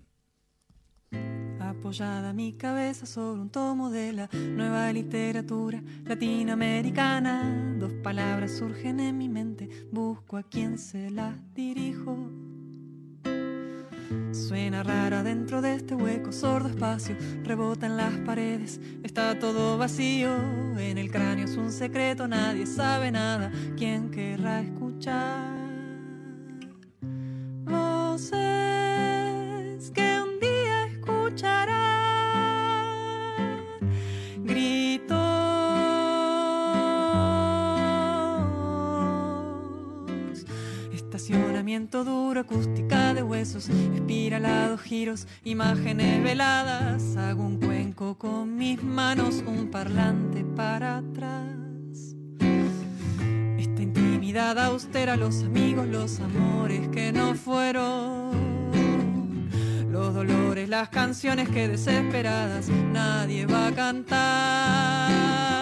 [1.82, 7.76] Apoyada mi cabeza sobre un tomo de la nueva literatura latinoamericana.
[7.80, 12.16] Dos palabras surgen en mi mente, busco a quien se las dirijo.
[14.32, 20.36] Suena rara dentro de este hueco, sordo espacio, rebota en las paredes, está todo vacío.
[20.78, 23.52] En el cráneo es un secreto, nadie sabe nada.
[23.76, 25.58] ¿Quién querrá escuchar?
[27.66, 28.61] Voces
[41.90, 47.18] Duro, acústica de huesos, espiralados giros, imágenes veladas.
[47.18, 52.16] Hago un cuenco con mis manos, un parlante para atrás.
[53.58, 58.32] Esta intimidad austera, los amigos, los amores que no fueron.
[59.90, 65.61] Los dolores, las canciones que desesperadas nadie va a cantar.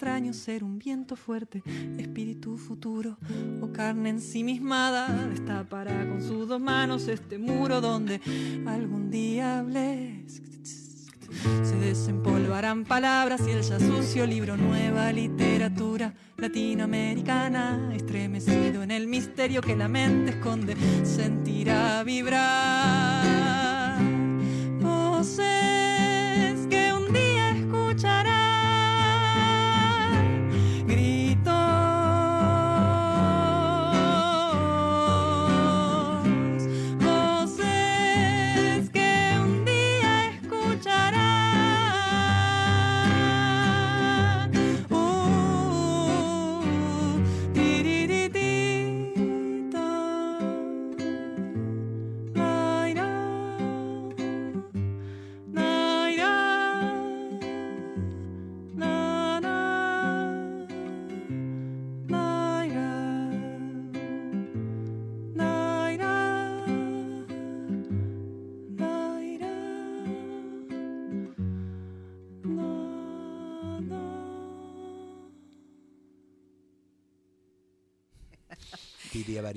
[0.00, 1.62] Extraño ser un viento fuerte,
[1.98, 3.18] espíritu futuro
[3.60, 5.06] o carne ensimismada.
[5.28, 8.18] Destapará con sus dos manos este muro donde
[8.66, 10.24] algún día hablé.
[11.62, 19.60] Se desempolvarán palabras y el ya sucio libro nueva literatura latinoamericana, estremecido en el misterio
[19.60, 23.09] que la mente esconde, sentirá vibrar.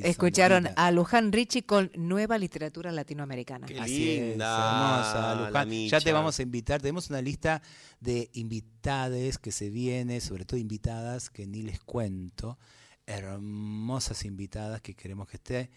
[0.03, 3.67] Escucharon a Luján Richie con Nueva Literatura Latinoamericana.
[3.67, 5.69] Qué Así es, linda, hermosa, Luján.
[5.87, 6.81] Ya te vamos a invitar.
[6.81, 7.61] Tenemos una lista
[7.99, 12.57] de invitades que se viene, sobre todo invitadas que ni les cuento.
[13.05, 15.69] Hermosas invitadas que queremos que esté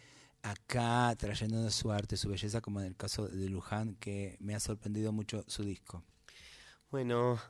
[0.43, 4.61] acá trayéndonos su arte, su belleza, como en el caso de Luján, que me ha
[4.61, 6.05] sorprendido mucho su disco.
[6.91, 7.41] Bueno,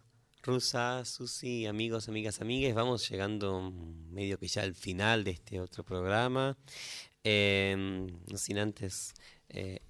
[0.46, 3.72] Rusa, Susi, amigos, amigas, amigues, vamos llegando
[4.12, 6.56] medio que ya al final de este otro programa.
[7.24, 7.74] Eh,
[8.30, 9.12] no sin antes
[9.48, 9.80] eh,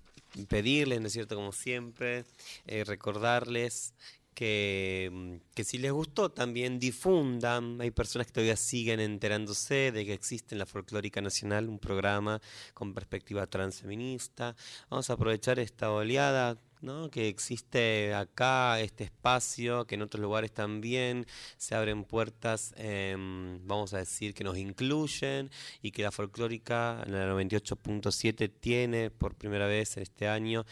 [0.48, 1.34] pedirles, ¿no es cierto?
[1.36, 2.24] Como siempre,
[2.66, 3.92] eh, recordarles
[4.32, 7.78] que, mm, que si les gustó también difundan.
[7.82, 12.40] Hay personas que todavía siguen enterándose de que existe en la Folclórica Nacional un programa
[12.72, 14.56] con perspectiva transfeminista.
[14.88, 16.58] Vamos a aprovechar esta oleada.
[16.80, 17.10] ¿No?
[17.10, 23.94] que existe acá este espacio, que en otros lugares también se abren puertas, em, vamos
[23.94, 25.50] a decir, que nos incluyen
[25.82, 30.64] y que la folclórica en la 98.7 tiene por primera vez este año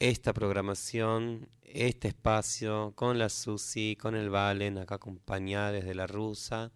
[0.00, 6.72] esta programación, este espacio con la Susi, con el Valen, acá acompañada desde la Rusa,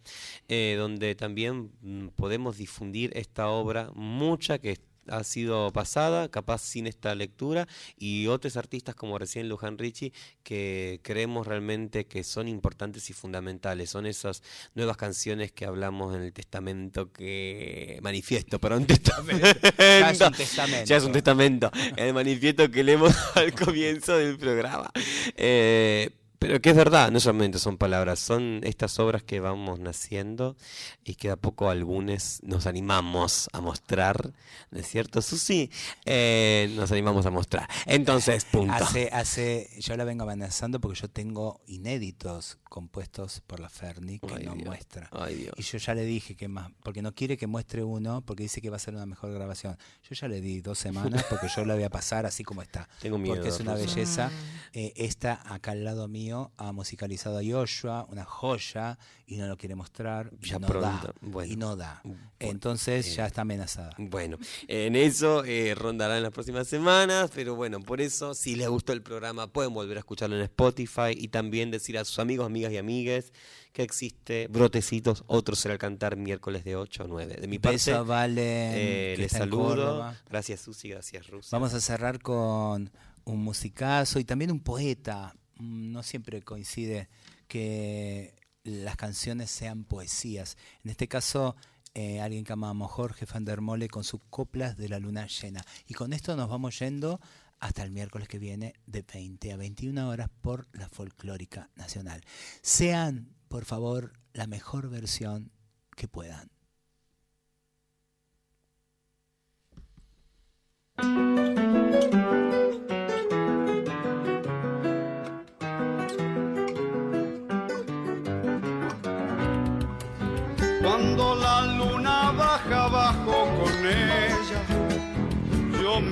[0.49, 4.79] eh, donde también mm, podemos difundir esta obra, mucha que
[5.09, 11.01] ha sido pasada, capaz sin esta lectura, y otros artistas como recién Luján Richie, que
[11.03, 13.91] creemos realmente que son importantes y fundamentales.
[13.91, 14.43] Son esas
[14.75, 19.47] nuevas canciones que hablamos en el testamento que manifiesto, para un testamento.
[19.79, 20.85] Ya es un testamento.
[20.85, 21.71] Ya es un testamento.
[21.97, 24.91] El manifiesto que leemos al comienzo del programa.
[25.37, 30.57] Eh, pero que es verdad, no solamente son palabras, son estas obras que vamos naciendo
[31.05, 34.33] y que a poco algunos nos animamos a mostrar,
[34.71, 35.23] ¿no es cierto?
[35.23, 35.71] Susi,
[36.05, 37.69] eh, nos animamos a mostrar.
[37.87, 38.75] Entonces, punto.
[38.75, 44.35] Hace, hace, yo la vengo amenazando porque yo tengo inéditos compuestos por la Ferni que
[44.35, 44.67] Ay, no Dios.
[44.67, 45.09] muestra.
[45.13, 45.55] Ay, Dios.
[45.57, 48.61] Y yo ya le dije que más, porque no quiere que muestre uno, porque dice
[48.61, 49.79] que va a ser una mejor grabación.
[50.03, 52.89] Yo ya le di dos semanas porque yo la voy a pasar así como está.
[53.01, 53.37] Tengo miedo.
[53.37, 54.31] Porque es una belleza.
[54.73, 59.57] Eh, esta acá al lado mío ha musicalizado a Joshua, una joya, y no lo
[59.57, 60.31] quiere mostrar.
[60.41, 61.15] y Ya no pronto, da.
[61.21, 61.53] bueno.
[61.53, 62.03] y no da.
[62.39, 63.95] Entonces eh, ya está amenazada.
[63.99, 68.69] Bueno, en eso eh, rondará en las próximas semanas, pero bueno, por eso, si les
[68.69, 72.47] gustó el programa, pueden volver a escucharlo en Spotify y también decir a sus amigos,
[72.47, 73.33] amigas y amigues
[73.73, 77.39] que existe Brotecitos, otro será al cantar miércoles de 8 a 9.
[77.41, 80.15] De mi parte, Valen, eh, les saludo.
[80.31, 81.49] Gracias, Susi, gracias, Rusia.
[81.53, 82.91] Vamos a cerrar con
[83.25, 85.35] un musicazo y también un poeta.
[85.65, 87.09] Mm, No siempre coincide
[87.49, 88.35] que
[88.65, 90.57] las canciones sean poesías.
[90.85, 91.57] En este caso,
[91.95, 95.65] eh, alguien que amamos, Jorge van der Mole, con sus coplas de la luna llena.
[95.87, 97.21] Y con esto nos vamos yendo
[97.61, 102.23] hasta el miércoles que viene de 20 a 21 horas por la Folclórica Nacional.
[102.63, 105.51] Sean, por favor, la mejor versión
[105.97, 106.51] que puedan.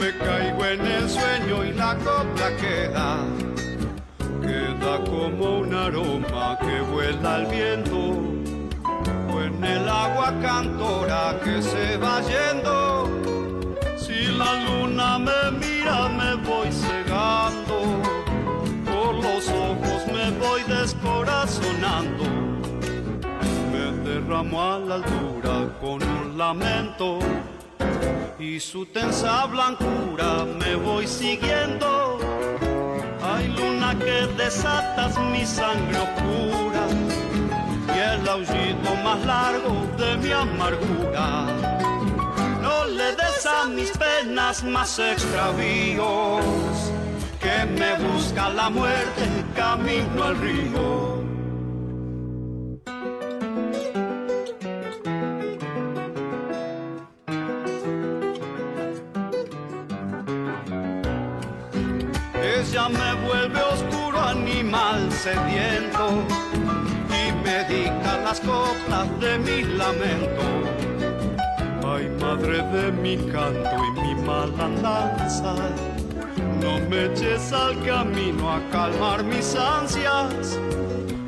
[0.03, 3.19] Me caigo en el sueño y la copla queda,
[4.43, 8.01] queda como un aroma que vuela al viento,
[9.33, 13.09] o en el agua cantora que se va yendo.
[13.97, 17.77] Si la luna me mira me voy cegando,
[18.93, 22.43] por los ojos me voy descorazonando.
[24.43, 27.19] Asomo a la altura con un lamento
[28.43, 32.19] y su tensa blancura me voy siguiendo.
[33.23, 36.85] Hay luna que desatas mi sangre oscura
[37.95, 41.47] y el aullido más largo de mi amargura.
[42.61, 46.45] No le des a mis penas más extravíos,
[47.41, 49.25] que me busca la muerte
[49.55, 51.32] camino al río.
[65.23, 66.25] Sediento
[67.09, 70.43] y me dicta las coplas de mi lamento.
[71.87, 75.55] Ay, madre de mi canto y mi malandanza,
[76.61, 80.59] no me eches al camino a calmar mis ansias,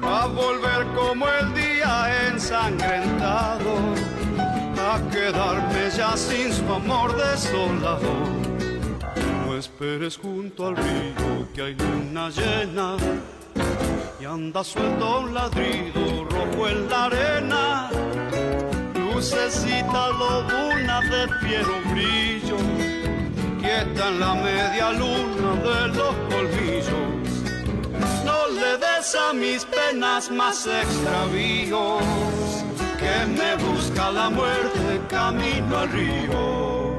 [0.03, 3.77] a volver como el día ensangrentado,
[4.91, 8.13] a quedarme ya sin su amor desolado.
[9.47, 12.97] No esperes junto al río que hay luna llena
[14.25, 17.91] y anda suelto un ladrido rojo en la arena.
[18.95, 22.57] Lucecita lobuna de fiero brillo,
[23.61, 27.33] quieta en la media luna de los colmillos.
[28.25, 32.03] No le des a mis penas más extravíos,
[33.01, 36.94] que me busca la muerte camino al río.